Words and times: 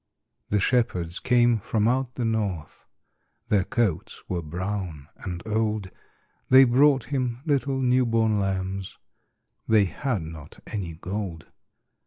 The 0.49 0.59
shepherds 0.59 1.19
came 1.19 1.59
from 1.59 1.87
out 1.87 2.15
the 2.15 2.25
north, 2.25 2.87
Their 3.49 3.63
coats 3.63 4.23
were 4.27 4.41
brown 4.41 5.07
and 5.17 5.43
old, 5.45 5.91
They 6.49 6.63
brought 6.63 7.03
Him 7.03 7.37
little 7.45 7.79
new 7.79 8.07
born 8.07 8.39
lambs 8.39 8.97
They 9.67 9.85
had 9.85 10.23
not 10.23 10.57
any 10.65 10.95
gold. 10.95 11.51